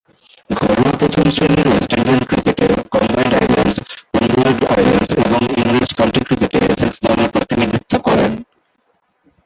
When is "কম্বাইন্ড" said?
2.93-3.33